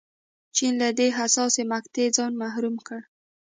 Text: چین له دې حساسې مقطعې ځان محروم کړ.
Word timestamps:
چین 0.55 0.73
له 0.81 0.89
دې 0.99 1.07
حساسې 1.17 1.63
مقطعې 1.73 2.07
ځان 2.17 2.31
محروم 2.41 2.75
کړ. 2.87 2.99